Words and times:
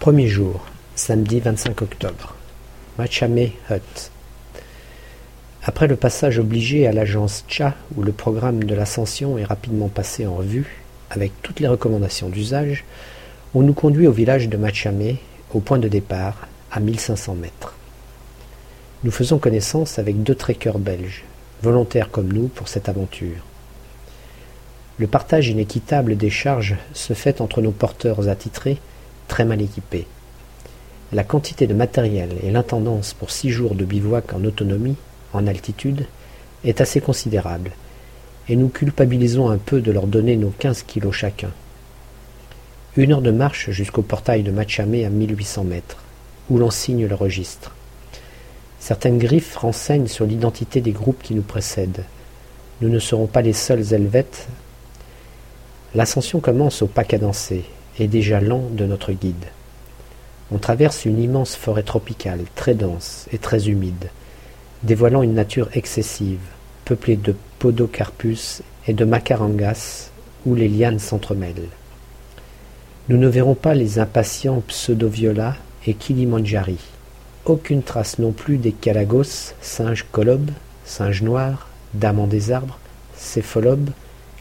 Premier 0.00 0.28
jour, 0.28 0.62
samedi 0.94 1.40
25 1.40 1.82
octobre. 1.82 2.34
Machame 2.96 3.36
Hut. 3.68 4.10
Après 5.62 5.88
le 5.88 5.96
passage 5.96 6.38
obligé 6.38 6.86
à 6.86 6.92
l'agence 6.92 7.44
Cha, 7.48 7.74
où 7.94 8.02
le 8.02 8.12
programme 8.12 8.64
de 8.64 8.74
l'ascension 8.74 9.36
est 9.36 9.44
rapidement 9.44 9.88
passé 9.88 10.26
en 10.26 10.36
revue, 10.36 10.82
avec 11.10 11.32
toutes 11.42 11.60
les 11.60 11.68
recommandations 11.68 12.30
d'usage, 12.30 12.86
on 13.52 13.60
nous 13.60 13.74
conduit 13.74 14.06
au 14.06 14.12
village 14.12 14.48
de 14.48 14.56
Machame, 14.56 15.18
au 15.52 15.60
point 15.60 15.78
de 15.78 15.86
départ, 15.88 16.48
à 16.72 16.80
1500 16.80 17.34
mètres. 17.34 17.74
Nous 19.04 19.10
faisons 19.10 19.38
connaissance 19.38 19.98
avec 19.98 20.22
deux 20.22 20.34
trekkers 20.34 20.78
belges, 20.78 21.24
volontaires 21.62 22.10
comme 22.10 22.32
nous 22.32 22.48
pour 22.48 22.68
cette 22.68 22.88
aventure. 22.88 23.44
Le 24.96 25.06
partage 25.06 25.48
inéquitable 25.48 26.16
des 26.16 26.30
charges 26.30 26.76
se 26.94 27.12
fait 27.12 27.42
entre 27.42 27.60
nos 27.60 27.70
porteurs 27.70 28.30
attitrés, 28.30 28.78
très 29.30 29.44
mal 29.44 29.62
équipés. 29.62 30.06
La 31.12 31.22
quantité 31.22 31.68
de 31.68 31.72
matériel 31.72 32.30
et 32.42 32.50
l'intendance 32.50 33.14
pour 33.14 33.30
six 33.30 33.50
jours 33.50 33.76
de 33.76 33.84
bivouac 33.84 34.34
en 34.34 34.44
autonomie, 34.44 34.96
en 35.32 35.46
altitude, 35.46 36.06
est 36.64 36.80
assez 36.80 37.00
considérable, 37.00 37.70
et 38.48 38.56
nous 38.56 38.68
culpabilisons 38.68 39.48
un 39.48 39.56
peu 39.56 39.80
de 39.80 39.92
leur 39.92 40.08
donner 40.08 40.36
nos 40.36 40.50
quinze 40.50 40.82
kilos 40.82 41.14
chacun. 41.14 41.52
Une 42.96 43.12
heure 43.12 43.22
de 43.22 43.30
marche 43.30 43.70
jusqu'au 43.70 44.02
portail 44.02 44.42
de 44.42 44.50
Machamé 44.50 45.04
à 45.04 45.10
mille 45.10 45.38
huit 45.38 45.44
cents 45.44 45.64
mètres, 45.64 46.02
où 46.50 46.58
l'on 46.58 46.70
signe 46.70 47.06
le 47.06 47.14
registre. 47.14 47.72
Certaines 48.80 49.18
griffes 49.18 49.56
renseignent 49.56 50.08
sur 50.08 50.26
l'identité 50.26 50.80
des 50.80 50.92
groupes 50.92 51.22
qui 51.22 51.34
nous 51.34 51.42
précèdent. 51.42 52.04
Nous 52.80 52.88
ne 52.88 52.98
serons 52.98 53.28
pas 53.28 53.42
les 53.42 53.52
seuls 53.52 53.94
Helvètes 53.94 54.48
L'ascension 55.94 56.40
commence 56.40 56.82
au 56.82 56.86
pas 56.86 57.04
cadencé 57.04 57.64
et 57.98 58.08
déjà 58.08 58.40
lent 58.40 58.68
de 58.70 58.86
notre 58.86 59.12
guide. 59.12 59.46
On 60.52 60.58
traverse 60.58 61.04
une 61.04 61.20
immense 61.20 61.54
forêt 61.54 61.82
tropicale, 61.82 62.40
très 62.54 62.74
dense 62.74 63.26
et 63.32 63.38
très 63.38 63.68
humide, 63.68 64.10
dévoilant 64.82 65.22
une 65.22 65.34
nature 65.34 65.68
excessive, 65.74 66.40
peuplée 66.84 67.16
de 67.16 67.34
podocarpus 67.58 68.62
et 68.86 68.92
de 68.92 69.04
macarangas, 69.04 70.10
où 70.46 70.54
les 70.54 70.68
lianes 70.68 70.98
s'entremêlent. 70.98 71.68
Nous 73.08 73.16
ne 73.16 73.28
verrons 73.28 73.54
pas 73.54 73.74
les 73.74 73.98
impatients 73.98 74.62
pseudoviola 74.66 75.56
et 75.86 75.94
kilimanjari. 75.94 76.78
Aucune 77.44 77.82
trace 77.82 78.18
non 78.18 78.32
plus 78.32 78.56
des 78.56 78.72
calagos, 78.72 79.54
singes 79.60 80.06
colobes, 80.10 80.50
singes 80.84 81.22
noirs, 81.22 81.68
damans 81.94 82.26
des 82.26 82.52
arbres, 82.52 82.78
céphalobes, 83.16 83.90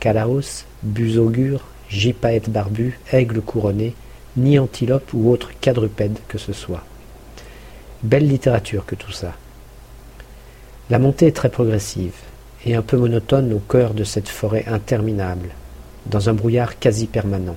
calaos, 0.00 0.64
busaugure, 0.82 1.64
gypaète 1.90 2.50
barbu, 2.50 2.98
aigle 3.12 3.40
couronné, 3.40 3.94
ni 4.36 4.58
antilope 4.58 5.12
ou 5.14 5.30
autre 5.30 5.50
quadrupède 5.60 6.18
que 6.28 6.38
ce 6.38 6.52
soit. 6.52 6.84
Belle 8.02 8.28
littérature 8.28 8.84
que 8.84 8.94
tout 8.94 9.12
ça. 9.12 9.32
La 10.90 10.98
montée 10.98 11.26
est 11.26 11.36
très 11.36 11.48
progressive 11.48 12.14
et 12.64 12.74
un 12.74 12.82
peu 12.82 12.96
monotone 12.96 13.52
au 13.52 13.58
cœur 13.58 13.94
de 13.94 14.04
cette 14.04 14.28
forêt 14.28 14.64
interminable, 14.66 15.50
dans 16.06 16.28
un 16.28 16.34
brouillard 16.34 16.78
quasi 16.78 17.06
permanent. 17.06 17.56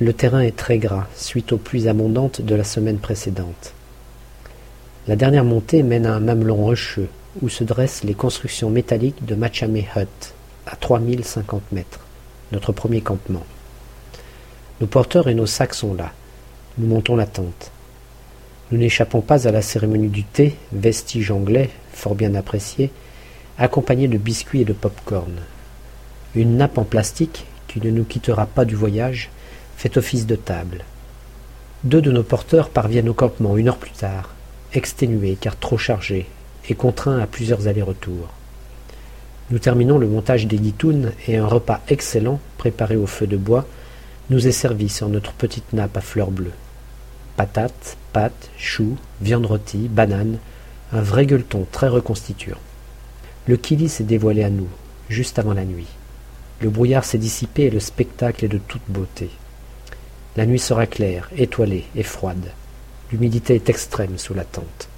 Le 0.00 0.12
terrain 0.12 0.40
est 0.40 0.56
très 0.56 0.78
gras 0.78 1.06
suite 1.14 1.52
aux 1.52 1.58
pluies 1.58 1.88
abondantes 1.88 2.40
de 2.40 2.54
la 2.54 2.64
semaine 2.64 2.98
précédente. 2.98 3.72
La 5.08 5.16
dernière 5.16 5.44
montée 5.44 5.82
mène 5.82 6.06
à 6.06 6.14
un 6.14 6.20
mamelon 6.20 6.56
rocheux 6.56 7.08
où 7.42 7.48
se 7.48 7.64
dressent 7.64 8.04
les 8.04 8.14
constructions 8.14 8.70
métalliques 8.70 9.24
de 9.24 9.34
Machame 9.34 9.76
Hut, 9.76 10.34
à 10.66 10.76
trois 10.76 11.00
mille 11.00 11.24
cinquante 11.24 11.70
mètres 11.72 12.05
notre 12.52 12.72
premier 12.72 13.00
campement. 13.00 13.44
Nos 14.80 14.86
porteurs 14.86 15.28
et 15.28 15.34
nos 15.34 15.46
sacs 15.46 15.74
sont 15.74 15.94
là. 15.94 16.12
Nous 16.78 16.86
montons 16.86 17.16
la 17.16 17.26
tente. 17.26 17.72
Nous 18.70 18.78
n'échappons 18.78 19.20
pas 19.20 19.46
à 19.46 19.52
la 19.52 19.62
cérémonie 19.62 20.08
du 20.08 20.24
thé, 20.24 20.56
vestige 20.72 21.30
anglais, 21.30 21.70
fort 21.92 22.14
bien 22.14 22.34
apprécié, 22.34 22.90
accompagné 23.58 24.08
de 24.08 24.18
biscuits 24.18 24.62
et 24.62 24.64
de 24.64 24.72
pop-corn. 24.72 25.40
Une 26.34 26.56
nappe 26.56 26.78
en 26.78 26.84
plastique, 26.84 27.46
qui 27.68 27.80
ne 27.80 27.90
nous 27.90 28.04
quittera 28.04 28.46
pas 28.46 28.64
du 28.64 28.74
voyage, 28.74 29.30
fait 29.76 29.96
office 29.96 30.26
de 30.26 30.36
table. 30.36 30.84
Deux 31.84 32.02
de 32.02 32.10
nos 32.10 32.22
porteurs 32.22 32.70
parviennent 32.70 33.08
au 33.08 33.14
campement 33.14 33.56
une 33.56 33.68
heure 33.68 33.78
plus 33.78 33.92
tard, 33.92 34.34
exténués 34.72 35.38
car 35.40 35.56
trop 35.56 35.78
chargés, 35.78 36.26
et 36.68 36.74
contraints 36.74 37.18
à 37.18 37.26
plusieurs 37.26 37.68
allers-retours. 37.68 38.28
Nous 39.50 39.60
terminons 39.60 39.98
le 39.98 40.08
montage 40.08 40.48
des 40.48 40.56
guitounes 40.56 41.12
et 41.28 41.36
un 41.36 41.46
repas 41.46 41.80
excellent, 41.88 42.40
préparé 42.58 42.96
au 42.96 43.06
feu 43.06 43.28
de 43.28 43.36
bois, 43.36 43.64
nous 44.28 44.48
est 44.48 44.52
servi 44.52 44.88
sur 44.88 45.08
notre 45.08 45.32
petite 45.32 45.72
nappe 45.72 45.96
à 45.96 46.00
fleurs 46.00 46.32
bleues. 46.32 46.52
Patates, 47.36 47.96
pâtes, 48.12 48.50
choux, 48.58 48.96
viande 49.20 49.46
rôtie, 49.46 49.88
bananes, 49.88 50.38
un 50.92 51.00
vrai 51.00 51.26
gueuleton 51.26 51.64
très 51.70 51.86
reconstituant. 51.86 52.58
Le 53.46 53.56
kili 53.56 53.88
s'est 53.88 54.02
dévoilé 54.02 54.42
à 54.42 54.50
nous, 54.50 54.68
juste 55.08 55.38
avant 55.38 55.54
la 55.54 55.64
nuit. 55.64 55.86
Le 56.60 56.68
brouillard 56.68 57.04
s'est 57.04 57.18
dissipé 57.18 57.64
et 57.64 57.70
le 57.70 57.78
spectacle 57.78 58.44
est 58.44 58.48
de 58.48 58.58
toute 58.58 58.82
beauté. 58.88 59.30
La 60.36 60.46
nuit 60.46 60.58
sera 60.58 60.86
claire, 60.86 61.30
étoilée 61.36 61.84
et 61.94 62.02
froide. 62.02 62.50
L'humidité 63.12 63.54
est 63.54 63.70
extrême 63.70 64.18
sous 64.18 64.34
la 64.34 64.44
tente. 64.44 64.88